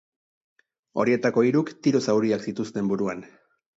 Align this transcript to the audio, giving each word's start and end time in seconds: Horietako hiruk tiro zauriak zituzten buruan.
Horietako 1.03 1.43
hiruk 1.49 1.69
tiro 1.89 2.03
zauriak 2.09 2.47
zituzten 2.51 2.91
buruan. 2.93 3.23